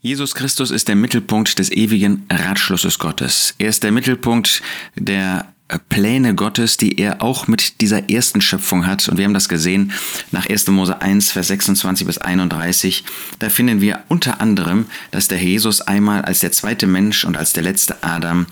Jesus 0.00 0.36
Christus 0.36 0.70
ist 0.70 0.86
der 0.86 0.94
Mittelpunkt 0.94 1.58
des 1.58 1.72
ewigen 1.72 2.24
Ratschlusses 2.30 3.00
Gottes. 3.00 3.54
Er 3.58 3.68
ist 3.68 3.82
der 3.82 3.90
Mittelpunkt 3.90 4.62
der 4.94 5.52
Pläne 5.90 6.34
Gottes, 6.34 6.78
die 6.78 6.98
er 6.98 7.20
auch 7.20 7.46
mit 7.46 7.82
dieser 7.82 8.08
ersten 8.08 8.40
Schöpfung 8.40 8.86
hat. 8.86 9.06
Und 9.08 9.18
wir 9.18 9.26
haben 9.26 9.34
das 9.34 9.50
gesehen 9.50 9.92
nach 10.32 10.48
1. 10.48 10.68
Mose 10.68 11.02
1, 11.02 11.32
Vers 11.32 11.48
26 11.48 12.06
bis 12.06 12.18
31. 12.18 13.04
Da 13.38 13.50
finden 13.50 13.82
wir 13.82 14.00
unter 14.08 14.40
anderem, 14.40 14.86
dass 15.10 15.28
der 15.28 15.38
Jesus 15.38 15.82
einmal 15.82 16.22
als 16.22 16.40
der 16.40 16.52
zweite 16.52 16.86
Mensch 16.86 17.24
und 17.24 17.36
als 17.36 17.52
der 17.52 17.62
letzte 17.62 18.02
Adam 18.02 18.46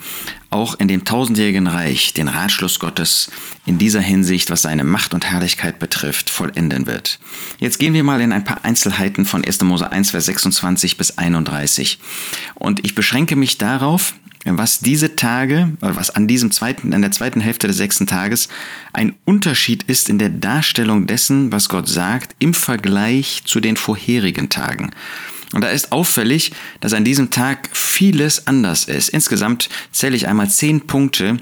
auch 0.50 0.78
in 0.78 0.88
dem 0.88 1.04
tausendjährigen 1.04 1.66
Reich 1.66 2.12
den 2.12 2.28
Ratschluss 2.28 2.78
Gottes 2.78 3.30
in 3.64 3.78
dieser 3.78 4.00
Hinsicht, 4.00 4.50
was 4.50 4.62
seine 4.62 4.84
Macht 4.84 5.14
und 5.14 5.24
Herrlichkeit 5.24 5.78
betrifft, 5.78 6.30
vollenden 6.30 6.86
wird. 6.86 7.18
Jetzt 7.58 7.78
gehen 7.78 7.94
wir 7.94 8.04
mal 8.04 8.20
in 8.20 8.32
ein 8.32 8.44
paar 8.44 8.64
Einzelheiten 8.64 9.24
von 9.24 9.44
1. 9.44 9.62
Mose 9.62 9.90
1, 9.90 10.10
Vers 10.10 10.26
26 10.26 10.98
bis 10.98 11.18
31. 11.18 11.98
Und 12.54 12.84
ich 12.84 12.94
beschränke 12.94 13.36
mich 13.36 13.58
darauf, 13.58 14.14
was 14.46 14.78
diese 14.80 15.16
Tage, 15.16 15.72
was 15.80 16.10
an 16.10 16.28
diesem 16.28 16.50
zweiten, 16.50 16.94
an 16.94 17.02
der 17.02 17.10
zweiten 17.10 17.40
Hälfte 17.40 17.66
des 17.66 17.76
sechsten 17.76 18.06
Tages 18.06 18.48
ein 18.92 19.14
Unterschied 19.24 19.82
ist 19.84 20.08
in 20.08 20.18
der 20.18 20.28
Darstellung 20.28 21.06
dessen, 21.06 21.50
was 21.52 21.68
Gott 21.68 21.88
sagt, 21.88 22.36
im 22.38 22.54
Vergleich 22.54 23.42
zu 23.44 23.60
den 23.60 23.76
vorherigen 23.76 24.48
Tagen. 24.48 24.90
Und 25.52 25.62
da 25.62 25.68
ist 25.68 25.92
auffällig, 25.92 26.52
dass 26.80 26.92
an 26.92 27.04
diesem 27.04 27.30
Tag 27.30 27.68
vieles 27.72 28.46
anders 28.46 28.84
ist. 28.84 29.08
Insgesamt 29.08 29.68
zähle 29.92 30.16
ich 30.16 30.28
einmal 30.28 30.50
zehn 30.50 30.82
Punkte, 30.82 31.38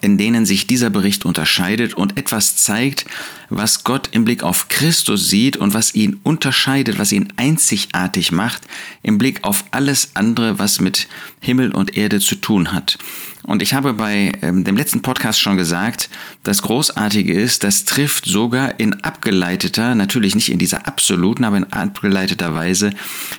in 0.00 0.18
denen 0.18 0.46
sich 0.46 0.66
dieser 0.66 0.90
Bericht 0.90 1.24
unterscheidet 1.24 1.94
und 1.94 2.18
etwas 2.18 2.56
zeigt, 2.56 3.06
was 3.48 3.84
Gott 3.84 4.08
im 4.12 4.24
Blick 4.24 4.42
auf 4.42 4.68
Christus 4.68 5.28
sieht 5.28 5.56
und 5.56 5.74
was 5.74 5.94
ihn 5.94 6.20
unterscheidet, 6.22 6.98
was 6.98 7.12
ihn 7.12 7.32
einzigartig 7.36 8.32
macht 8.32 8.62
im 9.02 9.18
Blick 9.18 9.44
auf 9.44 9.64
alles 9.70 10.10
andere, 10.14 10.58
was 10.58 10.80
mit 10.80 11.08
Himmel 11.40 11.72
und 11.74 11.96
Erde 11.96 12.20
zu 12.20 12.36
tun 12.36 12.72
hat. 12.72 12.98
Und 13.46 13.62
ich 13.62 13.74
habe 13.74 13.92
bei 13.92 14.32
ähm, 14.42 14.64
dem 14.64 14.76
letzten 14.76 15.02
Podcast 15.02 15.40
schon 15.40 15.56
gesagt, 15.56 16.10
das 16.42 16.62
Großartige 16.62 17.32
ist, 17.32 17.62
das 17.62 17.84
trifft 17.84 18.26
sogar 18.26 18.80
in 18.80 19.04
abgeleiteter, 19.04 19.94
natürlich 19.94 20.34
nicht 20.34 20.50
in 20.50 20.58
dieser 20.58 20.88
absoluten, 20.88 21.44
aber 21.44 21.56
in 21.56 21.72
abgeleiteter 21.72 22.54
Weise, 22.54 22.90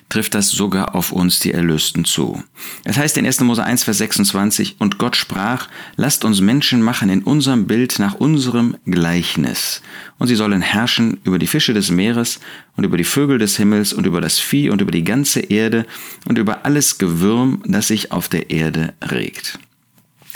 trifft 0.08 0.34
das 0.34 0.50
sogar 0.50 0.96
auf 0.96 1.12
uns, 1.12 1.42
die 1.42 1.52
Erlösten, 1.52 2.06
zu. 2.06 2.42
Es 2.86 2.98
heißt 2.98 3.18
in 3.18 3.26
1. 3.26 3.42
Mose 3.42 3.66
1, 3.66 3.84
Vers 3.84 3.98
26, 3.98 4.78
und 4.80 4.98
Gott 4.98 5.18
sprach, 5.18 5.68
lasst 5.98 6.24
uns 6.24 6.40
Menschen 6.40 6.82
machen 6.82 7.10
in 7.10 7.24
unserem 7.24 7.68
Bild 7.68 8.00
nach 8.00 8.14
unserem 8.14 8.78
Gleichnis. 8.86 9.82
Und 10.20 10.28
sie 10.28 10.36
sollen 10.36 10.62
herrschen 10.62 11.20
über 11.26 11.38
die 11.38 11.48
Fische 11.48 11.74
des 11.74 11.92
Meeres 11.92 12.40
und 12.78 12.86
über 12.86 12.96
die 12.96 13.04
Vögel 13.04 13.40
des 13.40 13.58
Himmels 13.58 13.92
und 13.92 14.08
über 14.08 14.22
das 14.22 14.40
Vieh 14.40 14.70
und 14.70 14.80
über 14.80 14.92
die 14.92 15.04
ganze 15.04 15.42
Erde 15.42 15.86
und 16.26 16.38
über 16.38 16.66
alles 16.66 16.98
Gewürm, 16.98 17.62
das 17.66 17.90
sich 17.90 18.14
auf 18.14 18.30
der 18.30 18.50
Erde 18.50 18.94
regt. 19.12 19.60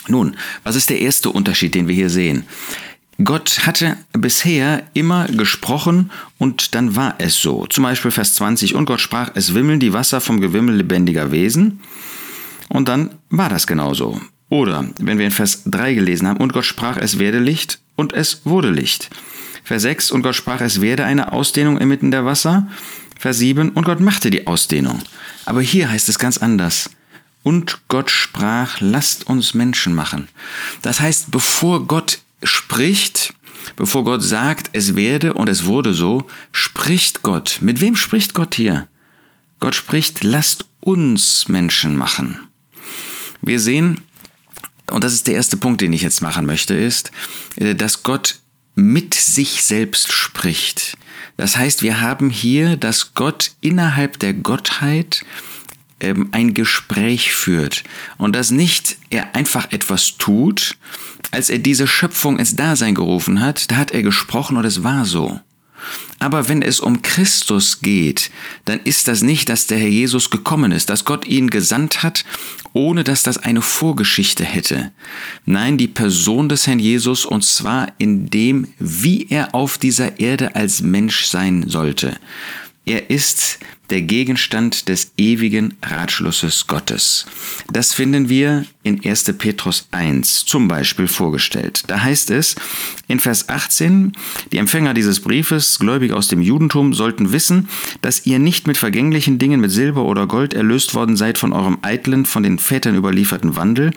Nun, 0.08 0.36
was 0.64 0.76
ist 0.76 0.90
der 0.90 1.00
erste 1.00 1.30
Unterschied, 1.30 1.76
den 1.76 1.88
wir 1.88 1.96
hier 1.96 2.10
sehen? 2.10 2.46
Gott 3.24 3.68
hatte 3.68 3.98
bisher 4.14 4.84
immer 4.94 5.28
gesprochen 5.28 6.12
und 6.38 6.74
dann 6.76 6.96
war 6.96 7.16
es 7.20 7.36
so. 7.36 7.66
Zum 7.68 7.84
Beispiel 7.84 8.12
Vers 8.12 8.36
20, 8.36 8.74
und 8.76 8.86
Gott 8.86 9.02
sprach, 9.02 9.32
es 9.36 9.54
wimmeln 9.54 9.80
die 9.80 9.94
Wasser 9.94 10.22
vom 10.22 10.42
Gewimmel 10.42 10.76
lebendiger 10.76 11.32
Wesen. 11.32 11.82
Und 12.70 12.88
dann 12.88 13.12
war 13.30 13.50
das 13.50 13.68
genauso. 13.68 14.20
Oder 14.50 14.86
wenn 15.00 15.18
wir 15.18 15.26
in 15.26 15.32
Vers 15.32 15.64
3 15.66 15.94
gelesen 15.94 16.28
haben, 16.28 16.40
und 16.40 16.54
Gott 16.54 16.66
sprach, 16.66 16.98
es 16.98 17.20
werde 17.20 17.40
Licht 17.40 17.80
und 17.96 18.14
es 18.14 18.42
wurde 18.46 18.72
Licht. 18.72 19.10
Vers 19.64 19.84
6, 19.84 20.12
und 20.12 20.24
Gott 20.24 20.36
sprach, 20.36 20.62
es 20.62 20.82
werde 20.82 21.06
eine 21.06 21.32
Ausdehnung 21.32 21.78
inmitten 21.78 22.12
der 22.12 22.26
Wasser. 22.26 22.68
Vers 23.20 23.38
7, 23.38 23.70
und 23.70 23.86
Gott 23.86 24.00
machte 24.00 24.32
die 24.32 24.48
Ausdehnung. 24.48 25.00
Aber 25.46 25.62
hier 25.62 25.90
heißt 25.92 26.10
es 26.10 26.18
ganz 26.18 26.38
anders. 26.38 26.90
Und 27.44 27.82
Gott 27.88 28.12
sprach, 28.12 28.80
lasst 28.80 29.28
uns 29.28 29.54
Menschen 29.54 29.96
machen. 29.96 30.28
Das 30.82 31.00
heißt, 31.00 31.32
bevor 31.32 31.88
Gott 31.88 32.20
spricht, 32.44 33.34
bevor 33.76 34.04
Gott 34.04 34.24
sagt, 34.24 34.70
es 34.74 34.96
werde 34.96 35.34
und 35.34 35.50
es 35.50 35.66
wurde 35.66 35.94
so, 35.94 36.28
spricht 36.52 37.24
Gott. 37.24 37.58
Mit 37.62 37.82
wem 37.82 37.96
spricht 37.96 38.34
Gott 38.34 38.56
hier? 38.56 38.88
Gott 39.60 39.76
spricht, 39.76 40.24
lasst 40.24 40.66
uns 40.80 41.48
Menschen 41.48 41.96
machen. 41.96 42.48
Wir 43.42 43.60
sehen, 43.60 44.02
und 44.92 45.04
das 45.04 45.14
ist 45.14 45.28
der 45.28 45.36
erste 45.36 45.58
Punkt, 45.58 45.82
den 45.82 45.94
ich 45.94 46.02
jetzt 46.02 46.22
machen 46.22 46.46
möchte, 46.46 46.76
ist, 46.76 47.12
äh, 47.56 47.76
dass 47.76 48.04
Gott 48.04 48.40
mit 48.76 49.14
sich 49.14 49.64
selbst 49.64 50.12
spricht. 50.12 50.98
Das 51.38 51.58
heißt, 51.58 51.82
wir 51.82 52.02
haben 52.02 52.30
hier, 52.30 52.78
dass 52.78 53.14
Gott 53.14 53.52
innerhalb 53.62 54.20
der 54.20 54.34
Gottheit 54.34 55.26
ähm, 56.02 56.30
ein 56.32 56.54
Gespräch 56.54 57.34
führt 57.34 57.84
und 58.18 58.36
dass 58.36 58.52
nicht 58.52 58.98
er 59.10 59.36
einfach 59.36 59.72
etwas 59.72 60.18
tut, 60.18 60.78
als 61.32 61.50
er 61.50 61.60
diese 61.60 61.88
Schöpfung 61.88 62.40
ins 62.40 62.56
Dasein 62.56 62.96
gerufen 62.96 63.42
hat, 63.42 63.72
da 63.72 63.78
hat 63.78 63.92
er 63.92 64.04
gesprochen 64.04 64.58
und 64.58 64.66
es 64.66 64.84
war 64.84 65.06
so. 65.06 65.40
Aber 66.20 66.48
wenn 66.48 66.62
es 66.62 66.80
um 66.80 67.02
Christus 67.02 67.82
geht, 67.82 68.30
dann 68.66 68.80
ist 68.84 69.08
das 69.08 69.24
nicht, 69.24 69.50
dass 69.50 69.66
der 69.66 69.80
Herr 69.80 69.88
Jesus 69.88 70.30
gekommen 70.30 70.72
ist, 70.72 70.90
dass 70.90 71.06
Gott 71.06 71.26
ihn 71.26 71.50
gesandt 71.50 72.04
hat, 72.04 72.26
ohne 72.74 73.04
dass 73.04 73.24
das 73.24 73.40
eine 73.40 73.62
Vorgeschichte 73.62 74.44
hätte. 74.46 74.92
Nein, 75.46 75.78
die 75.78 75.88
Person 75.88 76.48
des 76.50 76.68
Herrn 76.68 76.80
Jesus 76.80 77.26
und 77.26 77.44
zwar 77.44 77.88
in 77.98 78.30
dem, 78.30 78.68
wie 78.78 79.28
er 79.30 79.56
auf 79.56 79.78
dieser 79.80 80.20
Erde 80.20 80.56
als 80.56 80.82
Mensch 80.82 81.26
sein 81.26 81.68
sollte. 81.68 82.18
Er 82.92 83.10
ist 83.10 83.60
der 83.90 84.02
Gegenstand 84.02 84.90
des 84.90 85.12
ewigen 85.18 85.76
Ratschlusses 85.82 86.68
Gottes. 86.68 87.26
Das 87.72 87.94
finden 87.94 88.28
wir 88.28 88.66
in 88.84 89.06
1. 89.06 89.34
Petrus 89.38 89.88
1 89.92 90.46
zum 90.46 90.68
Beispiel 90.68 91.08
vorgestellt. 91.08 91.84
Da 91.88 92.02
heißt 92.02 92.32
es 92.32 92.56
in 93.08 93.20
Vers 93.20 93.48
18, 93.48 94.12
die 94.52 94.58
Empfänger 94.58 94.94
dieses 94.94 95.22
Briefes, 95.22 95.80
gläubig 95.80 96.12
aus 96.12 96.28
dem 96.28 96.42
Judentum, 96.42 96.94
sollten 96.94 97.32
wissen, 97.32 97.70
dass 98.02 98.26
ihr 98.26 98.40
nicht 98.40 98.68
mit 98.68 98.78
vergänglichen 98.78 99.40
Dingen 99.40 99.62
mit 99.62 99.72
Silber 99.72 100.04
oder 100.04 100.28
Gold 100.28 100.54
erlöst 100.54 100.94
worden 100.94 101.16
seid 101.16 101.38
von 101.38 101.54
eurem 101.54 101.78
eitlen, 101.82 102.26
von 102.26 102.44
den 102.44 102.60
Vätern 102.60 102.96
überlieferten 102.96 103.56
Wandel, 103.56 103.92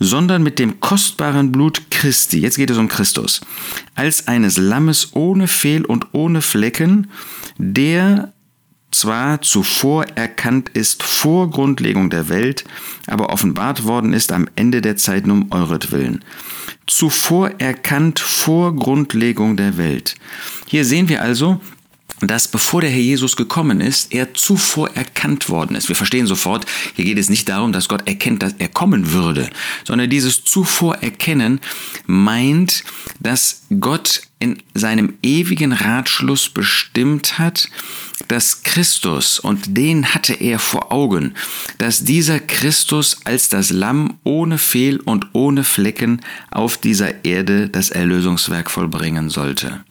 sondern 0.00 0.42
mit 0.42 0.58
dem 0.58 0.80
kostbaren 0.80 1.52
Blut 1.52 1.82
Christi, 1.92 2.40
jetzt 2.40 2.56
geht 2.56 2.70
es 2.70 2.78
um 2.78 2.88
Christus, 2.88 3.40
als 3.94 4.26
eines 4.26 4.56
Lammes 4.56 5.10
ohne 5.12 5.46
Fehl 5.46 5.84
und 5.84 6.08
ohne 6.12 6.40
Flecken, 6.40 7.10
der 7.58 8.32
zwar 8.90 9.42
zuvor 9.42 10.04
erkannt 10.14 10.68
ist 10.70 11.02
vor 11.02 11.50
Grundlegung 11.50 12.10
der 12.10 12.28
Welt, 12.28 12.64
aber 13.06 13.30
offenbart 13.30 13.84
worden 13.84 14.12
ist 14.12 14.32
am 14.32 14.48
Ende 14.56 14.80
der 14.80 14.96
Zeiten 14.96 15.30
um 15.30 15.52
euretwillen. 15.52 16.24
Zuvor 16.86 17.52
erkannt 17.58 18.18
vor 18.18 18.74
Grundlegung 18.74 19.56
der 19.56 19.76
Welt. 19.76 20.16
Hier 20.66 20.84
sehen 20.84 21.08
wir 21.08 21.22
also, 21.22 21.60
dass 22.20 22.48
bevor 22.48 22.80
der 22.80 22.90
Herr 22.90 23.00
Jesus 23.00 23.36
gekommen 23.36 23.80
ist, 23.80 24.12
er 24.12 24.34
zuvor 24.34 24.90
erkannt 24.90 25.48
worden 25.48 25.76
ist. 25.76 25.88
Wir 25.88 25.96
verstehen 25.96 26.26
sofort, 26.26 26.66
hier 26.94 27.04
geht 27.04 27.18
es 27.18 27.30
nicht 27.30 27.48
darum, 27.48 27.72
dass 27.72 27.88
Gott 27.88 28.06
erkennt, 28.06 28.42
dass 28.42 28.54
er 28.58 28.68
kommen 28.68 29.12
würde, 29.12 29.48
sondern 29.84 30.10
dieses 30.10 30.44
zuvor 30.44 30.96
erkennen 30.96 31.60
meint, 32.06 32.84
dass 33.20 33.62
Gott 33.80 34.22
in 34.38 34.62
seinem 34.74 35.14
ewigen 35.22 35.72
Ratschluss 35.72 36.48
bestimmt 36.48 37.38
hat, 37.38 37.68
dass 38.28 38.62
Christus, 38.62 39.38
und 39.38 39.76
den 39.76 40.14
hatte 40.14 40.34
er 40.34 40.58
vor 40.58 40.92
Augen, 40.92 41.34
dass 41.78 42.04
dieser 42.04 42.40
Christus 42.40 43.18
als 43.24 43.48
das 43.48 43.70
Lamm 43.70 44.18
ohne 44.24 44.56
Fehl 44.58 44.98
und 45.00 45.26
ohne 45.32 45.64
Flecken 45.64 46.20
auf 46.50 46.78
dieser 46.78 47.24
Erde 47.24 47.68
das 47.68 47.90
Erlösungswerk 47.90 48.70
vollbringen 48.70 49.30
sollte. 49.30 49.84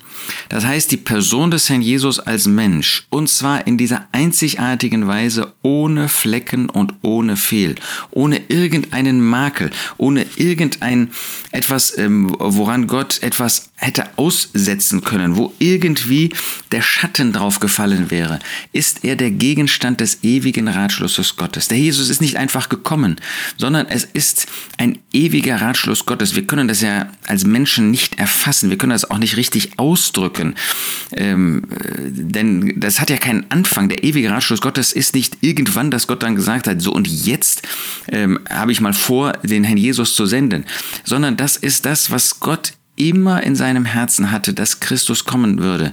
Das 0.50 0.66
heißt, 0.66 0.92
die 0.92 0.98
Person 0.98 1.52
des 1.52 1.70
Herrn 1.70 1.82
Jesus 1.82 2.20
als 2.20 2.48
Mensch, 2.48 3.06
und 3.10 3.30
zwar 3.30 3.68
in 3.68 3.78
dieser 3.78 4.08
einzigartigen 4.12 5.08
Weise 5.08 5.54
ohne 5.62 6.10
Flecken 6.10 6.70
und 6.70 6.94
ohne 7.02 7.38
Fehl, 7.38 7.76
ohne 8.12 8.42
irgendeinen 8.48 9.22
Makel, 9.22 9.72
ohne 9.98 10.26
irgendein 10.36 11.12
etwas, 11.52 11.98
ähm, 11.98 12.36
woran 12.40 12.88
Gott 12.88 13.22
etwas 13.22 13.70
hätte 13.76 14.06
aussetzen 14.18 15.02
können, 15.04 15.38
wo 15.38 15.54
irgendwie 15.60 16.34
der 16.72 16.82
Schatten 16.82 17.32
drauf 17.32 17.60
gefallen 17.60 18.12
wäre, 18.12 18.40
ist 18.74 19.04
er 19.04 19.16
der 19.16 19.32
Gegenstand 19.32 20.02
des 20.02 20.24
ewigen 20.24 20.68
Ratschlusses 20.68 21.38
Gottes. 21.38 21.70
Der 21.70 21.78
Jesus 21.78 22.10
ist 22.10 22.22
nicht 22.22 22.36
einfach 22.36 22.70
gekommen, 22.70 23.16
sondern 23.58 23.88
es 23.88 24.04
ist 24.04 24.48
ein 24.78 25.00
ewiger 25.14 25.62
Ratschluss 25.62 26.06
Gottes. 26.06 26.36
Wir 26.36 26.46
können 26.46 26.68
das 26.68 26.82
ja 26.82 27.10
als 27.26 27.46
Menschen 27.46 27.90
nicht 27.90 28.20
erfassen, 28.20 28.70
wir 28.70 28.78
können 28.78 28.92
das 28.92 29.10
auch 29.10 29.18
nicht 29.18 29.38
richtig 29.38 29.80
ausdrücken, 30.10 30.56
ähm, 31.12 31.64
denn 32.10 32.80
das 32.80 33.00
hat 33.00 33.10
ja 33.10 33.18
keinen 33.18 33.46
Anfang. 33.50 33.90
Der 33.90 34.04
ewige 34.04 34.32
Ratschluss 34.32 34.62
Gottes 34.62 34.92
ist 34.92 35.14
nicht 35.14 35.38
irgendwann, 35.42 35.92
dass 35.92 36.08
Gott 36.08 36.24
dann 36.24 36.36
gesagt 36.36 36.68
hat, 36.68 36.82
so 36.82 36.92
und 36.92 37.08
jetzt 37.08 37.68
ähm, 38.08 38.40
habe 38.50 38.72
ich 38.72 38.82
mal 38.82 38.94
vor, 38.94 39.34
den 39.44 39.64
Herrn 39.64 39.78
Jesus 39.78 40.16
zu 40.16 40.26
senden, 40.26 40.66
sondern 41.04 41.38
das 41.38 41.58
ist 41.58 41.86
das, 41.86 42.12
was 42.12 42.40
Gott 42.40 42.74
immer 42.96 43.44
in 43.44 43.56
seinem 43.56 43.86
Herzen 43.86 44.32
hatte, 44.32 44.54
dass 44.54 44.80
Christus 44.80 45.26
kommen 45.26 45.60
würde, 45.60 45.92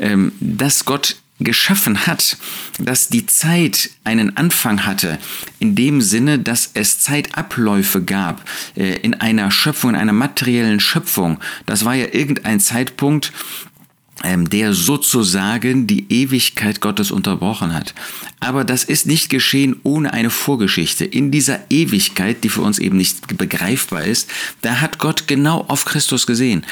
ähm, 0.00 0.32
dass 0.40 0.84
Gott 0.84 1.16
geschaffen 1.44 2.06
hat, 2.06 2.36
dass 2.78 3.08
die 3.08 3.26
Zeit 3.26 3.90
einen 4.04 4.36
Anfang 4.36 4.84
hatte, 4.86 5.18
in 5.58 5.74
dem 5.74 6.00
Sinne, 6.00 6.38
dass 6.38 6.70
es 6.74 7.00
Zeitabläufe 7.00 8.02
gab 8.02 8.44
äh, 8.76 8.96
in 8.96 9.14
einer 9.14 9.50
Schöpfung, 9.50 9.90
in 9.90 9.96
einer 9.96 10.12
materiellen 10.12 10.80
Schöpfung. 10.80 11.38
Das 11.66 11.84
war 11.84 11.94
ja 11.94 12.06
irgendein 12.12 12.60
Zeitpunkt, 12.60 13.32
der 14.22 14.72
sozusagen 14.72 15.86
die 15.86 16.06
Ewigkeit 16.08 16.80
Gottes 16.80 17.10
unterbrochen 17.10 17.74
hat. 17.74 17.94
Aber 18.40 18.64
das 18.64 18.84
ist 18.84 19.06
nicht 19.06 19.30
geschehen 19.30 19.76
ohne 19.82 20.12
eine 20.12 20.30
Vorgeschichte. 20.30 21.04
In 21.04 21.30
dieser 21.30 21.60
Ewigkeit, 21.70 22.44
die 22.44 22.48
für 22.48 22.60
uns 22.60 22.78
eben 22.78 22.96
nicht 22.96 23.36
begreifbar 23.36 24.04
ist, 24.04 24.28
da 24.60 24.80
hat 24.80 24.98
Gott 24.98 25.26
genau 25.26 25.64
auf 25.68 25.84
Christus 25.84 26.26
gesehen. 26.26 26.64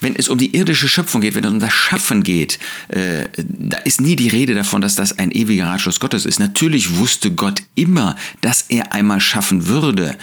Wenn 0.00 0.16
es 0.16 0.28
um 0.28 0.38
die 0.38 0.56
irdische 0.56 0.88
Schöpfung 0.88 1.20
geht, 1.20 1.34
wenn 1.34 1.44
es 1.44 1.50
um 1.50 1.60
das 1.60 1.72
Schaffen 1.72 2.22
geht, 2.22 2.58
äh, 2.88 3.24
da 3.36 3.78
ist 3.78 4.00
nie 4.00 4.16
die 4.16 4.28
Rede 4.28 4.54
davon, 4.54 4.80
dass 4.80 4.96
das 4.96 5.18
ein 5.18 5.30
ewiger 5.30 5.66
Ratschluss 5.66 6.00
Gottes 6.00 6.24
ist. 6.24 6.38
Natürlich 6.38 6.96
wusste 6.96 7.30
Gott 7.32 7.62
immer, 7.74 8.16
dass 8.40 8.62
er 8.68 8.92
einmal 8.92 9.20
schaffen 9.20 9.66
würde. 9.66 10.16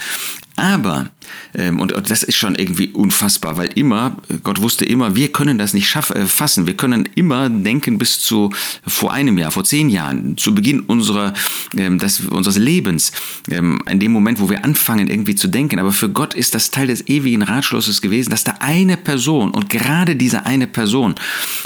Aber, 0.62 1.10
ähm, 1.54 1.80
und 1.80 1.92
das 2.08 2.22
ist 2.22 2.36
schon 2.36 2.54
irgendwie 2.54 2.90
unfassbar, 2.90 3.56
weil 3.56 3.70
immer, 3.74 4.16
Gott 4.44 4.62
wusste 4.62 4.84
immer, 4.84 5.16
wir 5.16 5.32
können 5.32 5.58
das 5.58 5.74
nicht 5.74 5.88
schaffen, 5.88 6.14
äh, 6.14 6.26
fassen. 6.26 6.68
Wir 6.68 6.76
können 6.76 7.08
immer 7.16 7.50
denken 7.50 7.98
bis 7.98 8.20
zu 8.20 8.52
vor 8.86 9.12
einem 9.12 9.36
Jahr, 9.38 9.50
vor 9.50 9.64
zehn 9.64 9.90
Jahren, 9.90 10.36
zu 10.36 10.54
Beginn 10.54 10.78
unserer, 10.78 11.34
ähm, 11.76 11.98
des, 11.98 12.20
unseres 12.20 12.58
Lebens, 12.58 13.10
ähm, 13.50 13.82
in 13.90 13.98
dem 13.98 14.12
Moment, 14.12 14.38
wo 14.38 14.50
wir 14.50 14.64
anfangen, 14.64 15.10
irgendwie 15.10 15.34
zu 15.34 15.48
denken. 15.48 15.80
Aber 15.80 15.90
für 15.90 16.08
Gott 16.08 16.32
ist 16.34 16.54
das 16.54 16.70
Teil 16.70 16.86
des 16.86 17.08
ewigen 17.08 17.42
Ratschlusses 17.42 18.00
gewesen, 18.00 18.30
dass 18.30 18.44
da 18.44 18.54
eine 18.60 18.96
Person 18.96 19.50
und 19.50 19.68
gerade 19.68 20.14
diese 20.14 20.46
eine 20.46 20.68
Person 20.68 21.16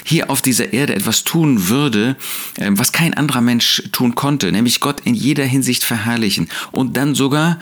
hier 0.04 0.30
auf 0.30 0.40
dieser 0.40 0.72
Erde 0.72 0.94
etwas 0.94 1.22
tun 1.22 1.68
würde, 1.68 2.16
ähm, 2.56 2.78
was 2.78 2.92
kein 2.92 3.12
anderer 3.12 3.42
Mensch 3.42 3.82
tun 3.92 4.14
konnte, 4.14 4.50
nämlich 4.52 4.80
Gott 4.80 5.02
in 5.04 5.12
jeder 5.12 5.44
Hinsicht 5.44 5.84
verherrlichen 5.84 6.48
und 6.72 6.96
dann 6.96 7.14
sogar 7.14 7.58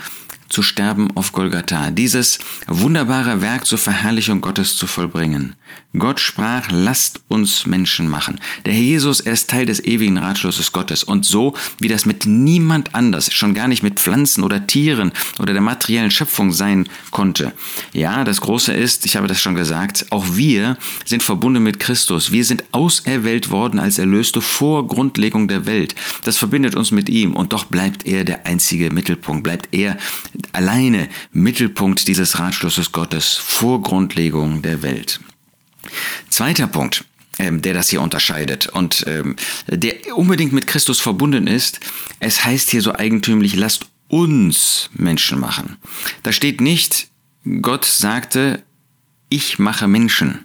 zu 0.48 0.62
sterben 0.62 1.16
auf 1.16 1.32
Golgatha, 1.32 1.90
dieses 1.90 2.38
wunderbare 2.66 3.40
Werk 3.40 3.66
zur 3.66 3.78
Verherrlichung 3.78 4.40
Gottes 4.40 4.76
zu 4.76 4.86
vollbringen. 4.86 5.56
Gott 5.96 6.18
sprach, 6.18 6.70
lasst 6.70 7.20
uns 7.28 7.66
Menschen 7.66 8.08
machen. 8.08 8.40
Der 8.66 8.72
Herr 8.72 8.82
Jesus, 8.82 9.20
er 9.20 9.32
ist 9.32 9.48
Teil 9.48 9.66
des 9.66 9.84
ewigen 9.84 10.18
Ratschlusses 10.18 10.72
Gottes 10.72 11.04
und 11.04 11.24
so, 11.24 11.54
wie 11.78 11.86
das 11.86 12.04
mit 12.04 12.26
niemand 12.26 12.96
anders, 12.96 13.32
schon 13.32 13.54
gar 13.54 13.68
nicht 13.68 13.84
mit 13.84 14.00
Pflanzen 14.00 14.42
oder 14.42 14.66
Tieren 14.66 15.12
oder 15.38 15.52
der 15.52 15.62
materiellen 15.62 16.10
Schöpfung 16.10 16.52
sein 16.52 16.88
konnte. 17.12 17.52
Ja, 17.92 18.24
das 18.24 18.40
Große 18.40 18.72
ist, 18.72 19.06
ich 19.06 19.16
habe 19.16 19.28
das 19.28 19.40
schon 19.40 19.54
gesagt, 19.54 20.06
auch 20.10 20.24
wir 20.32 20.76
sind 21.04 21.22
verbunden 21.22 21.62
mit 21.62 21.78
Christus. 21.78 22.32
Wir 22.32 22.44
sind 22.44 22.64
auserwählt 22.72 23.50
worden 23.50 23.78
als 23.78 23.98
Erlöste 23.98 24.40
vor 24.40 24.88
Grundlegung 24.88 25.46
der 25.46 25.66
Welt. 25.66 25.94
Das 26.24 26.38
verbindet 26.38 26.74
uns 26.74 26.90
mit 26.90 27.08
ihm 27.08 27.34
und 27.34 27.52
doch 27.52 27.64
bleibt 27.64 28.04
er 28.04 28.24
der 28.24 28.46
einzige 28.46 28.90
Mittelpunkt, 28.90 29.44
bleibt 29.44 29.68
er 29.72 29.96
alleine 30.52 31.08
Mittelpunkt 31.32 32.06
dieses 32.08 32.38
Ratschlusses 32.38 32.92
Gottes 32.92 33.34
vor 33.34 33.82
Grundlegung 33.82 34.62
der 34.62 34.82
Welt. 34.82 35.20
Zweiter 36.28 36.66
Punkt 36.66 37.04
ähm, 37.38 37.62
der 37.62 37.74
das 37.74 37.88
hier 37.88 38.00
unterscheidet 38.00 38.68
und 38.68 39.04
ähm, 39.06 39.36
der 39.66 40.16
unbedingt 40.16 40.52
mit 40.52 40.66
Christus 40.66 41.00
verbunden 41.00 41.46
ist. 41.46 41.80
Es 42.20 42.44
heißt 42.44 42.70
hier 42.70 42.82
so 42.82 42.94
eigentümlich, 42.94 43.56
lasst 43.56 43.86
uns 44.08 44.90
Menschen 44.92 45.40
machen. 45.40 45.76
Da 46.22 46.32
steht 46.32 46.60
nicht, 46.60 47.08
Gott 47.62 47.84
sagte, 47.84 48.62
ich 49.28 49.58
mache 49.58 49.88
Menschen 49.88 50.43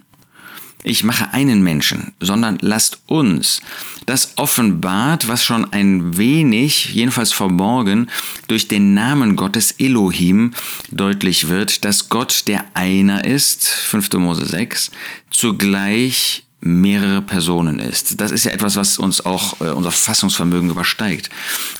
ich 0.82 1.04
mache 1.04 1.32
einen 1.32 1.62
Menschen, 1.62 2.12
sondern 2.20 2.58
lasst 2.60 3.00
uns. 3.06 3.60
Das 4.06 4.32
offenbart, 4.36 5.28
was 5.28 5.44
schon 5.44 5.72
ein 5.72 6.16
wenig, 6.16 6.94
jedenfalls 6.94 7.32
verborgen, 7.32 8.10
durch 8.48 8.68
den 8.68 8.94
Namen 8.94 9.36
Gottes 9.36 9.72
Elohim 9.78 10.52
deutlich 10.90 11.48
wird, 11.48 11.84
dass 11.84 12.08
Gott 12.08 12.44
der 12.46 12.64
einer 12.74 13.24
ist, 13.24 13.68
5. 13.68 14.12
Mose 14.14 14.46
6, 14.46 14.90
zugleich 15.30 16.44
mehrere 16.60 17.22
Personen 17.22 17.78
ist. 17.78 18.20
Das 18.20 18.30
ist 18.30 18.44
ja 18.44 18.52
etwas, 18.52 18.76
was 18.76 18.98
uns 18.98 19.24
auch 19.24 19.60
äh, 19.60 19.70
unser 19.70 19.90
Fassungsvermögen 19.90 20.70
übersteigt. 20.70 21.30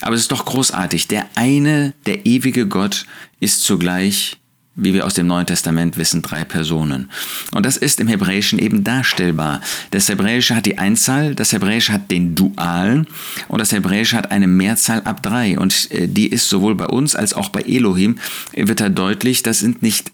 Aber 0.01 0.15
es 0.15 0.23
ist 0.23 0.33
doch 0.33 0.47
großartig. 0.47 1.09
Der 1.09 1.29
eine, 1.35 1.95
der 2.07 2.25
ewige 2.25 2.67
Gott, 2.67 3.07
ist 3.41 3.63
zugleich 3.63 4.40
wie 4.77 4.95
wir 4.95 5.05
aus 5.05 5.15
dem 5.15 5.27
Neuen 5.27 5.47
Testament 5.47 5.97
wissen, 5.97 6.23
drei 6.23 6.45
Personen. 6.45 7.11
Und 7.53 7.67
das 7.67 7.77
ist 7.77 8.01
im 8.01 8.09
Hebräischen 8.09 8.59
eben 8.59 8.85
darstellbar. 8.85 9.61
Das 9.91 10.09
Hebräische 10.09 10.55
hat 10.55 10.67
die 10.67 10.79
Einzahl, 10.79 11.35
das 11.35 11.53
Hebräische 11.53 11.93
hat 11.93 12.11
den 12.11 12.35
Dualen 12.35 13.07
und 13.49 13.61
das 13.61 13.73
Hebräische 13.73 14.17
hat 14.17 14.31
eine 14.31 14.47
Mehrzahl 14.47 15.03
ab 15.03 15.23
drei. 15.23 15.59
Und 15.59 15.91
äh, 15.91 16.09
die 16.09 16.29
ist 16.29 16.49
sowohl 16.49 16.75
bei 16.75 16.87
uns 16.87 17.17
als 17.17 17.35
auch 17.35 17.49
bei 17.49 17.63
Elohim, 17.63 18.19
wird 18.55 18.81
da 18.81 18.89
deutlich, 18.89 19.43
das 19.43 19.59
sind 19.59 19.83
nicht 19.83 20.13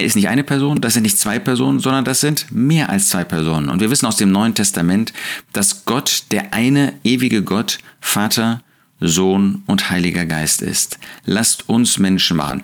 ist 0.00 0.16
nicht 0.16 0.28
eine 0.28 0.44
Person, 0.44 0.80
das 0.80 0.94
sind 0.94 1.02
nicht 1.02 1.18
zwei 1.18 1.38
Personen, 1.38 1.78
sondern 1.78 2.04
das 2.04 2.20
sind 2.20 2.46
mehr 2.50 2.88
als 2.88 3.10
zwei 3.10 3.24
Personen. 3.24 3.68
Und 3.68 3.80
wir 3.80 3.90
wissen 3.90 4.06
aus 4.06 4.16
dem 4.16 4.32
Neuen 4.32 4.54
Testament, 4.54 5.12
dass 5.52 5.84
Gott, 5.84 6.24
der 6.30 6.54
eine 6.54 6.94
ewige 7.04 7.42
Gott, 7.42 7.78
Vater, 8.00 8.62
Sohn 9.02 9.62
und 9.66 9.90
Heiliger 9.90 10.26
Geist 10.26 10.62
ist. 10.62 10.98
Lasst 11.24 11.68
uns 11.68 11.98
Menschen 11.98 12.36
machen. 12.36 12.62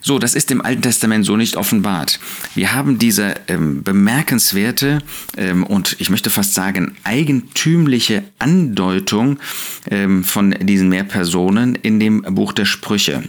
So, 0.00 0.18
das 0.18 0.34
ist 0.34 0.50
im 0.50 0.60
Alten 0.60 0.82
Testament 0.82 1.24
so 1.24 1.36
nicht 1.36 1.56
offenbart. 1.56 2.20
Wir 2.54 2.74
haben 2.74 2.98
diese 2.98 3.34
ähm, 3.48 3.82
bemerkenswerte 3.82 4.98
ähm, 5.36 5.64
und 5.64 5.96
ich 5.98 6.10
möchte 6.10 6.30
fast 6.30 6.54
sagen 6.54 6.96
eigentümliche 7.04 8.24
Andeutung 8.38 9.38
ähm, 9.90 10.24
von 10.24 10.50
diesen 10.60 10.88
Mehrpersonen 10.88 11.74
in 11.74 12.00
dem 12.00 12.22
Buch 12.22 12.52
der 12.52 12.64
Sprüche. 12.64 13.22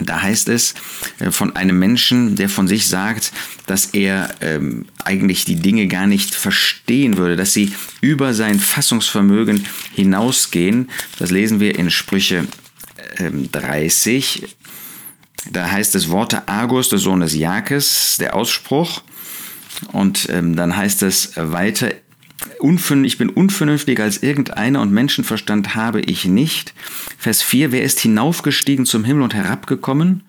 Da 0.00 0.22
heißt 0.22 0.48
es 0.48 0.74
äh, 1.18 1.30
von 1.30 1.54
einem 1.56 1.78
Menschen, 1.78 2.36
der 2.36 2.48
von 2.48 2.68
sich 2.68 2.86
sagt, 2.86 3.32
dass 3.66 3.86
er 3.86 4.34
ähm, 4.40 4.86
eigentlich 5.04 5.44
die 5.44 5.56
Dinge 5.56 5.86
gar 5.86 6.06
nicht 6.06 6.34
verstehen 6.34 7.16
würde, 7.16 7.36
dass 7.36 7.52
sie 7.52 7.72
über 8.00 8.34
sein 8.34 8.58
Fassungsvermögen 8.58 9.66
hinausgehen. 9.94 10.90
Das 11.18 11.30
lesen 11.30 11.60
wir 11.60 11.78
in 11.78 11.90
Sprüche 11.90 12.46
ähm, 13.18 13.50
30. 13.52 14.56
Da 15.50 15.70
heißt 15.70 15.94
es 15.94 16.10
Worte 16.10 16.48
Argus 16.48 16.88
des 16.88 17.02
Sohnes 17.02 17.34
Jakes, 17.34 18.16
der 18.18 18.34
Ausspruch. 18.34 19.02
Und 19.92 20.28
ähm, 20.30 20.56
dann 20.56 20.76
heißt 20.76 21.02
es 21.02 21.32
weiter, 21.36 21.90
ich 23.04 23.18
bin 23.18 23.30
unvernünftiger 23.30 24.04
als 24.04 24.22
irgendeiner 24.22 24.80
und 24.80 24.92
Menschenverstand 24.92 25.74
habe 25.74 26.00
ich 26.00 26.24
nicht. 26.24 26.74
Vers 27.18 27.42
4, 27.42 27.72
wer 27.72 27.82
ist 27.82 28.00
hinaufgestiegen 28.00 28.86
zum 28.86 29.04
Himmel 29.04 29.22
und 29.22 29.34
herabgekommen? 29.34 30.22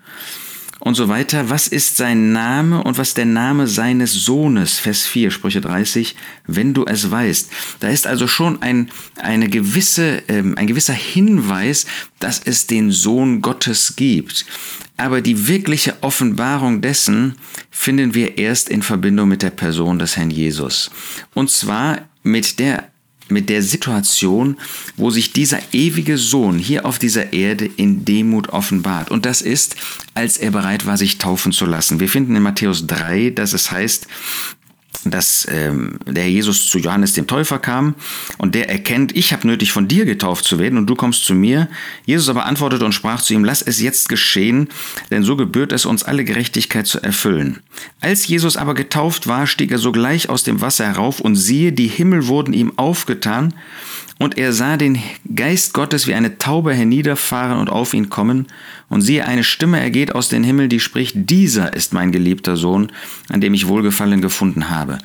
Und 0.80 0.96
so 0.96 1.10
weiter. 1.10 1.52
Was 1.52 1.68
ist 1.68 1.98
sein 1.98 2.32
Name 2.32 2.84
und 2.84 2.98
was 2.98 3.14
der 3.14 3.28
Name 3.28 3.68
seines 3.68 4.14
Sohnes? 4.14 4.80
Vers 4.80 5.06
4, 5.06 5.30
Sprüche 5.30 5.62
30, 5.62 6.16
wenn 6.48 6.74
du 6.74 6.86
es 6.86 7.12
weißt. 7.12 7.52
Da 7.82 7.90
ist 7.90 8.08
also 8.08 8.28
schon 8.28 8.64
ein, 8.64 8.90
eine 9.18 9.48
gewisse, 9.48 10.24
ähm, 10.28 10.58
ein 10.58 10.66
gewisser 10.66 10.94
Hinweis, 10.94 11.86
dass 12.18 12.42
es 12.44 12.66
den 12.66 12.90
Sohn 12.90 13.42
Gottes 13.44 13.96
gibt. 13.96 14.48
Aber 14.98 15.22
die 15.22 15.48
wirkliche 15.48 16.02
Offenbarung 16.02 16.82
dessen 16.82 17.36
finden 17.70 18.16
wir 18.16 18.40
erst 18.40 18.68
in 18.68 18.82
Verbindung 18.82 19.30
mit 19.30 19.44
der 19.44 19.52
Person 19.52 20.00
des 20.00 20.18
Herrn 20.18 20.32
Jesus. 20.32 20.90
Und 21.36 21.52
zwar 21.52 22.08
mit 22.24 22.60
der 22.60 22.92
mit 23.32 23.50
der 23.50 23.64
Situation, 23.64 24.58
wo 24.98 25.10
sich 25.10 25.32
dieser 25.32 25.60
ewige 25.72 26.18
Sohn 26.18 26.60
hier 26.60 26.86
auf 26.86 27.00
dieser 27.00 27.32
Erde 27.32 27.66
in 27.78 28.04
Demut 28.04 28.50
offenbart. 28.50 29.10
Und 29.10 29.26
das 29.26 29.42
ist, 29.42 29.78
als 30.14 30.38
er 30.38 30.52
bereit 30.52 30.86
war, 30.86 30.98
sich 30.98 31.18
taufen 31.18 31.54
zu 31.54 31.66
lassen. 31.66 32.02
Wir 32.02 32.10
finden 32.10 32.36
in 32.36 32.44
Matthäus 32.44 32.86
3, 32.88 33.30
dass 33.30 33.54
es 33.54 33.72
heißt, 33.72 34.08
dass 35.06 35.48
ähm, 35.50 35.98
der 36.06 36.30
Jesus 36.30 36.68
zu 36.70 36.78
Johannes 36.78 37.14
dem 37.14 37.28
Täufer 37.28 37.60
kam 37.60 37.96
und 38.38 38.56
der 38.56 38.70
erkennt, 38.70 39.16
ich 39.16 39.34
habe 39.34 39.48
nötig 39.48 39.72
von 39.72 39.88
dir 39.88 40.06
getauft 40.06 40.46
zu 40.46 40.60
werden 40.60 40.78
und 40.78 40.88
du 40.88 40.96
kommst 40.96 41.26
zu 41.26 41.34
mir. 41.34 41.68
Jesus 42.06 42.30
aber 42.30 42.46
antwortete 42.46 42.86
und 42.86 42.94
sprach 42.94 43.22
zu 43.22 43.34
ihm, 43.34 43.44
lass 43.44 43.62
es 43.62 43.82
jetzt 43.82 44.10
geschehen, 44.10 44.70
denn 45.10 45.24
so 45.24 45.36
gebührt 45.36 45.72
es 45.72 45.86
uns 45.86 46.04
alle 46.04 46.24
Gerechtigkeit 46.24 46.88
zu 46.88 47.02
erfüllen. 47.02 47.60
Als 48.00 48.28
Jesus 48.28 48.58
aber 48.58 48.74
getauft 48.74 49.28
war, 49.28 49.48
stieg 49.48 49.72
er 49.72 49.80
sogleich 49.80 50.30
aus 50.30 50.44
dem 50.44 50.62
Wasser 50.62 50.86
herauf 50.86 51.20
und 51.20 51.36
siehe, 51.36 51.72
die 51.72 51.88
Himmel 51.88 52.28
wurden 52.28 52.54
ihm 52.54 52.74
aufgetan 52.78 53.54
und 54.22 54.38
er 54.38 54.54
sah 54.54 54.78
den 54.78 55.00
Geist 55.36 55.74
Gottes 55.74 56.06
wie 56.06 56.14
eine 56.14 56.38
Taube 56.38 56.76
herniederfahren 56.76 57.58
und 57.58 57.70
auf 57.70 57.96
ihn 57.96 58.10
kommen. 58.10 58.46
Und 58.88 59.02
siehe, 59.02 59.26
eine 59.26 59.46
Stimme 59.46 59.80
ergeht 59.80 60.14
aus 60.14 60.28
den 60.28 60.44
Himmel, 60.44 60.68
die 60.68 60.82
spricht, 60.82 61.14
dieser 61.16 61.74
ist 61.74 61.94
mein 61.94 62.12
geliebter 62.12 62.58
Sohn, 62.58 62.92
an 63.30 63.40
dem 63.40 63.54
ich 63.54 63.68
Wohlgefallen 63.68 64.22
gefunden 64.22 64.70
habe. 64.70 64.98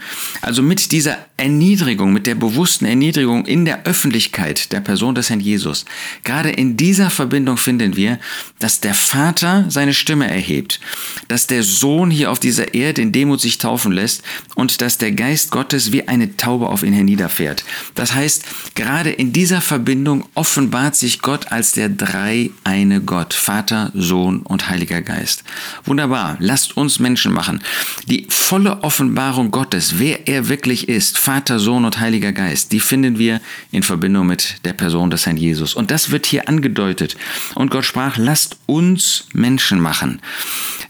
Also 0.42 0.60
mit 0.60 0.90
dieser 0.90 1.18
Erniedrigung, 1.36 2.12
mit 2.12 2.26
der 2.26 2.34
bewussten 2.34 2.84
Erniedrigung 2.84 3.46
in 3.46 3.64
der 3.64 3.84
Öffentlichkeit 3.84 4.72
der 4.72 4.80
Person 4.80 5.14
des 5.14 5.30
Herrn 5.30 5.38
Jesus, 5.38 5.84
gerade 6.24 6.50
in 6.50 6.76
dieser 6.76 7.10
Verbindung 7.10 7.58
finden 7.58 7.94
wir, 7.94 8.18
dass 8.58 8.80
der 8.80 8.94
Vater 8.94 9.66
seine 9.68 9.94
Stimme 9.94 10.28
erhebt, 10.28 10.80
dass 11.28 11.46
der 11.46 11.62
Sohn 11.62 12.10
hier 12.10 12.32
auf 12.32 12.40
dieser 12.40 12.74
Erde 12.74 13.02
in 13.02 13.12
Demut 13.12 13.40
sich 13.40 13.58
taufen 13.58 13.92
lässt 13.92 14.24
und 14.56 14.80
dass 14.80 14.98
der 14.98 15.12
Geist 15.12 15.52
Gottes 15.52 15.92
wie 15.92 16.08
eine 16.08 16.36
Taube 16.36 16.68
auf 16.68 16.82
ihn 16.82 16.92
herniederfährt. 16.92 17.64
Das 17.94 18.14
heißt, 18.14 18.74
gerade 18.74 19.05
gerade 19.06 19.20
in 19.20 19.32
dieser 19.32 19.60
Verbindung 19.60 20.24
offenbart 20.34 20.96
sich 20.96 21.20
Gott 21.20 21.52
als 21.52 21.72
der 21.72 21.88
drei 21.88 22.50
eine 22.64 23.00
Gott, 23.00 23.34
Vater, 23.34 23.92
Sohn 23.94 24.40
und 24.40 24.68
Heiliger 24.68 25.00
Geist. 25.00 25.44
Wunderbar, 25.84 26.36
lasst 26.40 26.76
uns 26.76 26.98
Menschen 26.98 27.32
machen. 27.32 27.62
Die 28.08 28.26
volle 28.28 28.82
Offenbarung 28.82 29.52
Gottes, 29.52 29.98
wer 29.98 30.26
er 30.26 30.48
wirklich 30.48 30.88
ist, 30.88 31.18
Vater, 31.18 31.60
Sohn 31.60 31.84
und 31.84 32.00
Heiliger 32.00 32.32
Geist, 32.32 32.72
die 32.72 32.80
finden 32.80 33.16
wir 33.18 33.40
in 33.70 33.84
Verbindung 33.84 34.26
mit 34.26 34.56
der 34.64 34.72
Person 34.72 35.10
des 35.10 35.24
Herrn 35.24 35.36
Jesus. 35.36 35.74
Und 35.74 35.92
das 35.92 36.10
wird 36.10 36.26
hier 36.26 36.48
angedeutet. 36.48 37.16
Und 37.54 37.70
Gott 37.70 37.84
sprach, 37.84 38.16
lasst 38.16 38.58
uns 38.66 39.26
Menschen 39.32 39.78
machen. 39.78 40.20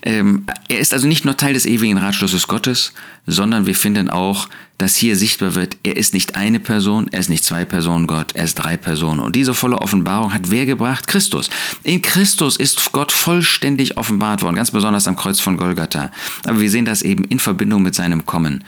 Ähm, 0.02 0.46
er 0.68 0.78
ist 0.78 0.94
also 0.94 1.06
nicht 1.06 1.25
nur 1.26 1.37
Teil 1.37 1.52
des 1.52 1.66
ewigen 1.66 1.99
Ratschlusses 1.99 2.46
Gottes, 2.46 2.94
sondern 3.26 3.66
wir 3.66 3.75
finden 3.75 4.08
auch, 4.08 4.49
dass 4.78 4.96
hier 4.96 5.16
sichtbar 5.16 5.54
wird, 5.54 5.76
er 5.82 5.96
ist 5.96 6.12
nicht 6.12 6.37
eine 6.37 6.61
Person, 6.61 7.08
er 7.11 7.20
ist 7.20 7.30
nicht 7.30 7.44
zwei 7.44 7.64
Personen 7.64 8.06
Gott, 8.07 8.33
er 8.35 8.45
ist 8.45 8.55
drei 8.55 8.77
Personen. 8.77 9.21
Und 9.21 9.37
diese 9.37 9.55
volle 9.55 9.79
Offenbarung 9.79 10.33
hat 10.33 10.51
wer 10.51 10.67
gebracht? 10.67 11.07
Christus. 11.07 11.51
In 11.83 12.03
Christus 12.03 12.57
ist 12.57 12.93
Gott 12.93 13.13
vollständig 13.13 13.97
offenbart 13.97 14.43
worden, 14.43 14.57
ganz 14.57 14.71
besonders 14.71 15.09
am 15.09 15.17
Kreuz 15.17 15.41
von 15.41 15.57
Golgatha. 15.57 16.11
Aber 16.45 16.61
wir 16.61 16.71
sehen 16.71 16.85
das 16.85 17.03
eben 17.03 17.25
in 17.25 17.39
Verbindung 17.39 17.83
mit 17.83 17.95
seinem 17.95 18.27
Kommen. 18.27 18.65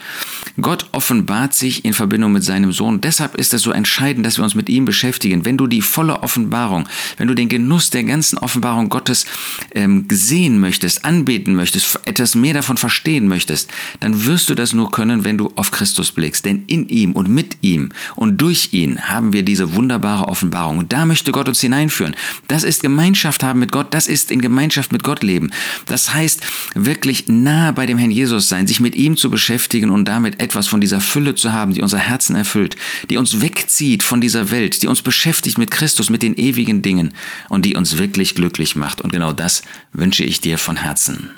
Gott 0.60 0.88
offenbart 0.92 1.54
sich 1.54 1.84
in 1.84 1.94
Verbindung 1.94 2.32
mit 2.32 2.44
seinem 2.44 2.72
Sohn. 2.72 3.00
Deshalb 3.00 3.34
ist 3.36 3.54
es 3.54 3.62
so 3.62 3.70
entscheidend, 3.70 4.26
dass 4.26 4.38
wir 4.38 4.44
uns 4.44 4.54
mit 4.54 4.68
ihm 4.68 4.84
beschäftigen. 4.84 5.44
Wenn 5.44 5.56
du 5.56 5.66
die 5.66 5.82
volle 5.82 6.22
Offenbarung, 6.22 6.88
wenn 7.16 7.28
du 7.28 7.34
den 7.34 7.48
Genuss 7.48 7.90
der 7.90 8.04
ganzen 8.04 8.38
Offenbarung 8.38 8.88
Gottes 8.88 9.26
ähm, 9.74 10.06
sehen 10.10 10.60
möchtest, 10.60 11.04
anbeten 11.04 11.54
möchtest, 11.54 12.00
etwas 12.04 12.34
mehr 12.34 12.54
davon 12.54 12.76
verstehen 12.76 13.28
möchtest, 13.28 13.70
dann 14.00 14.26
wirst 14.26 14.48
du 14.50 14.54
das 14.54 14.72
nur 14.72 14.90
können, 14.90 15.24
wenn 15.24 15.38
du 15.38 15.52
auf 15.56 15.70
Christus 15.70 16.12
blickst. 16.12 16.44
Denn 16.44 16.64
in 16.66 16.88
ihm 16.88 17.12
und 17.12 17.28
mit 17.28 17.58
ihm 17.62 17.90
und 18.16 18.38
durch 18.38 18.72
ihn 18.72 18.98
haben 19.18 19.32
wir 19.32 19.42
diese 19.42 19.74
wunderbare 19.74 20.28
Offenbarung. 20.28 20.78
Und 20.78 20.92
da 20.92 21.04
möchte 21.04 21.32
Gott 21.32 21.48
uns 21.48 21.60
hineinführen. 21.60 22.14
Das 22.46 22.62
ist 22.62 22.82
Gemeinschaft 22.82 23.42
haben 23.42 23.58
mit 23.58 23.72
Gott. 23.72 23.92
Das 23.92 24.06
ist 24.06 24.30
in 24.30 24.40
Gemeinschaft 24.40 24.92
mit 24.92 25.02
Gott 25.02 25.24
leben. 25.24 25.50
Das 25.86 26.14
heißt, 26.14 26.40
wirklich 26.76 27.26
nahe 27.26 27.72
bei 27.72 27.84
dem 27.84 27.98
Herrn 27.98 28.12
Jesus 28.12 28.48
sein, 28.48 28.68
sich 28.68 28.78
mit 28.78 28.94
ihm 28.94 29.16
zu 29.16 29.28
beschäftigen 29.28 29.90
und 29.90 30.04
damit 30.04 30.40
etwas 30.40 30.68
von 30.68 30.80
dieser 30.80 31.00
Fülle 31.00 31.34
zu 31.34 31.52
haben, 31.52 31.74
die 31.74 31.82
unser 31.82 31.98
Herzen 31.98 32.36
erfüllt, 32.36 32.76
die 33.10 33.16
uns 33.16 33.40
wegzieht 33.40 34.04
von 34.04 34.20
dieser 34.20 34.52
Welt, 34.52 34.82
die 34.82 34.86
uns 34.86 35.02
beschäftigt 35.02 35.58
mit 35.58 35.72
Christus, 35.72 36.10
mit 36.10 36.22
den 36.22 36.36
ewigen 36.36 36.80
Dingen 36.80 37.12
und 37.48 37.64
die 37.64 37.74
uns 37.74 37.98
wirklich 37.98 38.36
glücklich 38.36 38.76
macht. 38.76 39.00
Und 39.00 39.12
genau 39.12 39.32
das 39.32 39.62
wünsche 39.92 40.22
ich 40.22 40.40
dir 40.40 40.58
von 40.58 40.76
Herzen. 40.76 41.30